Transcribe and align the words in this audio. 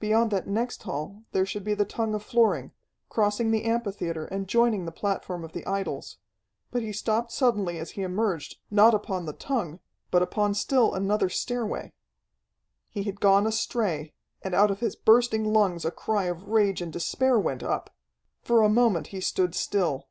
Beyond 0.00 0.32
that 0.32 0.48
next 0.48 0.82
hall 0.82 1.22
there 1.30 1.46
should 1.46 1.62
be 1.62 1.74
the 1.74 1.84
tongue 1.84 2.12
of 2.12 2.24
flooring, 2.24 2.72
crossing 3.08 3.52
the 3.52 3.62
amphitheatre 3.62 4.24
and 4.26 4.48
joining 4.48 4.84
the 4.84 4.90
platform 4.90 5.44
of 5.44 5.52
the 5.52 5.64
idols. 5.64 6.16
But 6.72 6.82
he 6.82 6.92
stopped 6.92 7.30
suddenly 7.30 7.78
as 7.78 7.92
he 7.92 8.02
emerged, 8.02 8.56
not 8.68 8.94
upon 8.94 9.26
the 9.26 9.32
tongue, 9.32 9.78
but 10.10 10.22
upon 10.22 10.54
still 10.54 10.92
another 10.92 11.28
stairway. 11.28 11.92
He 12.88 13.04
had 13.04 13.20
gone 13.20 13.46
astray, 13.46 14.12
and 14.42 14.56
out 14.56 14.72
of 14.72 14.80
his 14.80 14.96
bursting 14.96 15.44
lungs 15.44 15.84
a 15.84 15.92
cry 15.92 16.24
of 16.24 16.48
rage 16.48 16.82
and 16.82 16.92
despair 16.92 17.38
went 17.38 17.62
up. 17.62 17.94
For 18.42 18.62
a 18.62 18.68
moment 18.68 19.08
he 19.14 19.20
stood 19.20 19.54
still. 19.54 20.08